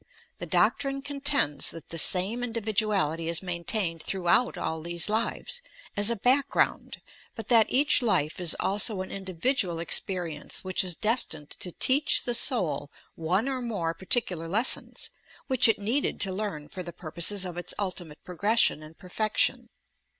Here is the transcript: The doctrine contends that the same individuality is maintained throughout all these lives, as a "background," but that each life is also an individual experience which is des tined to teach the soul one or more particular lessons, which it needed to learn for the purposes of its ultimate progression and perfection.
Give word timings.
The 0.39 0.47
doctrine 0.47 1.03
contends 1.03 1.69
that 1.69 1.89
the 1.89 1.99
same 1.99 2.43
individuality 2.43 3.29
is 3.29 3.43
maintained 3.43 4.01
throughout 4.01 4.57
all 4.57 4.81
these 4.81 5.09
lives, 5.09 5.61
as 5.95 6.09
a 6.09 6.15
"background," 6.15 6.99
but 7.35 7.49
that 7.49 7.67
each 7.69 8.01
life 8.01 8.41
is 8.41 8.55
also 8.59 9.01
an 9.03 9.11
individual 9.11 9.77
experience 9.77 10.63
which 10.63 10.83
is 10.83 10.95
des 10.95 11.19
tined 11.29 11.51
to 11.51 11.71
teach 11.73 12.23
the 12.23 12.33
soul 12.33 12.89
one 13.13 13.47
or 13.47 13.61
more 13.61 13.93
particular 13.93 14.47
lessons, 14.47 15.11
which 15.45 15.67
it 15.67 15.77
needed 15.77 16.19
to 16.21 16.33
learn 16.33 16.67
for 16.67 16.81
the 16.81 16.93
purposes 16.93 17.45
of 17.45 17.55
its 17.55 17.75
ultimate 17.77 18.23
progression 18.23 18.81
and 18.81 18.97
perfection. 18.97 19.69